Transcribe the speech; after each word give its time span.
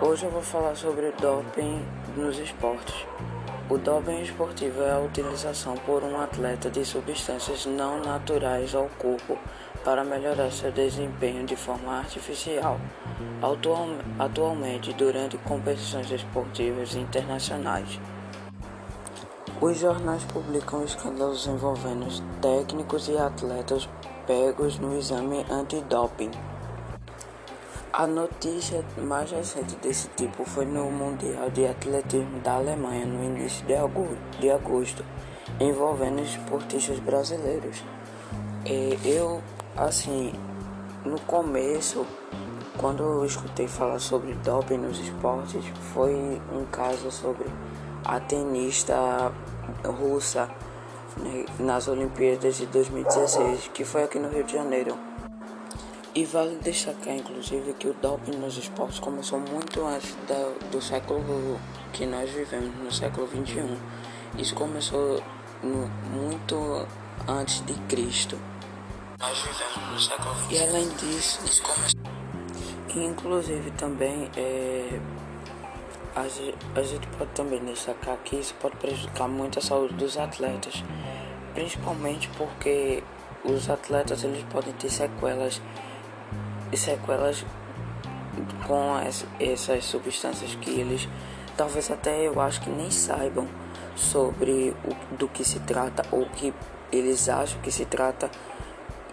Hoje 0.00 0.26
eu 0.26 0.30
vou 0.30 0.42
falar 0.42 0.76
sobre 0.76 1.10
doping 1.20 1.84
nos 2.16 2.38
esportes. 2.38 3.04
O 3.68 3.76
doping 3.76 4.22
esportivo 4.22 4.80
é 4.80 4.92
a 4.92 5.00
utilização 5.00 5.76
por 5.78 6.04
um 6.04 6.20
atleta 6.20 6.70
de 6.70 6.84
substâncias 6.84 7.66
não 7.66 7.98
naturais 7.98 8.76
ao 8.76 8.88
corpo 9.00 9.36
para 9.84 10.04
melhorar 10.04 10.52
seu 10.52 10.70
desempenho 10.70 11.44
de 11.44 11.56
forma 11.56 11.98
artificial. 11.98 12.78
Atualmente, 14.20 14.92
durante 14.92 15.36
competições 15.38 16.08
esportivas 16.08 16.94
internacionais, 16.94 17.98
os 19.60 19.78
jornais 19.78 20.22
publicam 20.26 20.84
escândalos 20.84 21.48
envolvendo 21.48 22.06
técnicos 22.40 23.08
e 23.08 23.18
atletas 23.18 23.88
pegos 24.28 24.78
no 24.78 24.96
exame 24.96 25.44
antidoping. 25.50 26.30
A 27.92 28.06
notícia 28.06 28.82
mais 28.96 29.30
recente 29.30 29.76
desse 29.76 30.08
tipo 30.16 30.46
foi 30.46 30.64
no 30.64 30.90
Mundial 30.90 31.50
de 31.50 31.66
Atletismo 31.66 32.40
da 32.40 32.54
Alemanha 32.54 33.04
no 33.04 33.22
início 33.22 33.66
de 33.66 34.48
agosto, 34.48 35.04
envolvendo 35.60 36.22
esportistas 36.22 36.98
brasileiros. 37.00 37.84
E 38.64 38.98
eu, 39.04 39.42
assim, 39.76 40.32
no 41.04 41.20
começo, 41.20 42.06
quando 42.78 43.02
eu 43.02 43.26
escutei 43.26 43.68
falar 43.68 43.98
sobre 43.98 44.32
doping 44.36 44.78
nos 44.78 44.98
esportes, 44.98 45.62
foi 45.92 46.14
um 46.50 46.64
caso 46.72 47.10
sobre 47.10 47.44
a 48.06 48.18
tenista 48.18 49.30
russa 49.84 50.48
né, 51.18 51.44
nas 51.58 51.88
Olimpíadas 51.88 52.56
de 52.56 52.64
2016, 52.64 53.68
que 53.74 53.84
foi 53.84 54.04
aqui 54.04 54.18
no 54.18 54.30
Rio 54.30 54.44
de 54.44 54.54
Janeiro. 54.54 55.11
E 56.14 56.26
vale 56.26 56.56
destacar, 56.56 57.14
inclusive, 57.14 57.72
que 57.72 57.88
o 57.88 57.94
doping 57.94 58.36
nos 58.36 58.58
esportes 58.58 58.98
começou 58.98 59.40
muito 59.40 59.82
antes 59.82 60.14
da, 60.28 60.52
do 60.70 60.80
século 60.82 61.58
que 61.90 62.04
nós 62.04 62.28
vivemos, 62.30 62.74
no 62.76 62.92
século 62.92 63.26
21. 63.26 63.78
Isso 64.38 64.54
começou 64.54 65.22
no, 65.62 65.88
muito 66.10 66.86
antes 67.26 67.64
de 67.64 67.72
Cristo. 67.88 68.38
Nós 69.18 69.38
vivemos 69.38 69.92
no 69.92 70.00
século 70.00 70.34
21. 70.34 70.50
E 70.50 70.68
além 70.68 70.88
disso, 70.96 71.40
isso 71.46 71.62
começou. 71.62 72.02
Inclusive 72.94 73.70
também 73.70 74.30
é, 74.36 75.00
a, 76.14 76.20
a 76.78 76.82
gente 76.82 77.06
pode 77.18 77.30
também 77.30 77.64
destacar 77.64 78.18
que 78.18 78.36
isso 78.36 78.54
pode 78.60 78.76
prejudicar 78.76 79.28
muito 79.28 79.58
a 79.58 79.62
saúde 79.62 79.94
dos 79.94 80.18
atletas, 80.18 80.84
principalmente 81.54 82.28
porque 82.36 83.02
os 83.42 83.70
atletas 83.70 84.22
eles 84.24 84.44
podem 84.50 84.74
ter 84.74 84.90
sequelas 84.90 85.60
sequelas 86.76 87.44
com 88.66 88.94
as, 88.94 89.26
essas 89.38 89.84
substâncias 89.84 90.54
que 90.54 90.70
eles 90.70 91.08
talvez 91.56 91.90
até 91.90 92.26
eu 92.26 92.40
acho 92.40 92.60
que 92.60 92.70
nem 92.70 92.90
saibam 92.90 93.46
sobre 93.94 94.74
o, 94.84 95.16
do 95.16 95.28
que 95.28 95.44
se 95.44 95.60
trata 95.60 96.04
ou 96.10 96.26
que 96.26 96.52
eles 96.90 97.28
acham 97.28 97.60
que 97.60 97.70
se 97.70 97.84
trata 97.84 98.30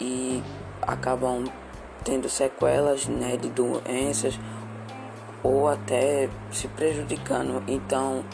e 0.00 0.42
acabam 0.82 1.44
tendo 2.04 2.28
sequelas 2.28 3.06
né, 3.06 3.36
de 3.36 3.48
doenças 3.48 4.38
ou 5.42 5.68
até 5.68 6.28
se 6.50 6.68
prejudicando. 6.68 7.62
Então, 7.68 8.24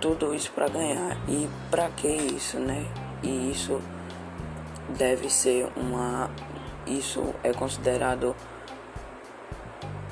tudo 0.00 0.34
isso 0.34 0.52
para 0.52 0.68
ganhar. 0.68 1.16
E 1.28 1.48
para 1.70 1.88
que 1.90 2.08
isso, 2.08 2.58
né? 2.58 2.86
E 3.22 3.50
isso 3.50 3.80
deve 4.96 5.28
ser 5.30 5.68
uma 5.76 6.30
isso 6.86 7.34
é 7.42 7.52
considerado 7.52 8.34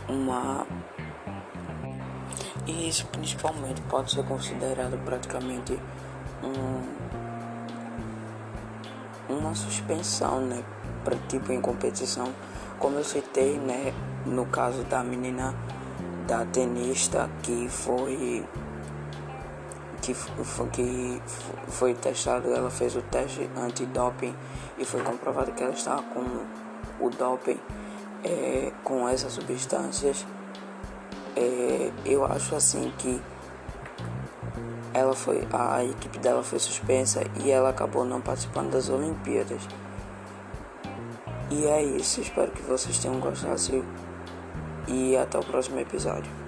uma 0.08 0.66
e 2.66 2.88
isso 2.88 3.06
principalmente 3.06 3.80
pode 3.82 4.10
ser 4.10 4.24
considerado 4.24 4.98
praticamente 5.04 5.78
um, 6.42 6.82
uma 9.28 9.54
suspensão, 9.54 10.40
né, 10.40 10.64
para 11.04 11.16
tipo 11.28 11.52
em 11.52 11.60
competição, 11.60 12.32
como 12.78 12.96
eu 12.98 13.04
citei, 13.04 13.58
né, 13.58 13.94
no 14.24 14.46
caso 14.46 14.82
da 14.84 15.02
menina 15.04 15.54
da 16.26 16.44
tenista 16.44 17.30
que 17.42 17.68
foi 17.68 18.44
que 20.02 20.14
foi, 20.14 20.68
que 20.68 21.22
foi 21.68 21.94
testado, 21.94 22.52
ela 22.52 22.70
fez 22.70 22.94
o 22.94 23.02
teste 23.02 23.48
antidoping 23.56 24.34
e 24.78 24.84
foi 24.84 25.02
comprovado 25.02 25.52
que 25.52 25.62
ela 25.62 25.72
estava 25.72 26.02
com 26.02 26.20
o 27.00 27.10
doping 27.10 27.58
é, 28.26 28.72
com 28.82 29.08
essas 29.08 29.32
substâncias, 29.32 30.26
é, 31.36 31.90
eu 32.04 32.24
acho 32.24 32.54
assim 32.56 32.92
que 32.98 33.20
ela 34.92 35.14
foi 35.14 35.46
a 35.52 35.84
equipe 35.84 36.18
dela 36.18 36.42
foi 36.42 36.58
suspensa 36.58 37.22
e 37.44 37.50
ela 37.50 37.68
acabou 37.68 38.04
não 38.04 38.20
participando 38.20 38.70
das 38.72 38.88
Olimpíadas. 38.88 39.62
E 41.50 41.66
é 41.66 41.82
isso, 41.82 42.20
espero 42.20 42.50
que 42.50 42.62
vocês 42.62 42.98
tenham 42.98 43.20
gostado 43.20 43.84
e 44.88 45.16
até 45.16 45.38
o 45.38 45.44
próximo 45.44 45.78
episódio. 45.78 46.45